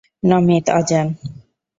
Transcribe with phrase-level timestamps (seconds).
[0.23, 1.07] Namit, Azan.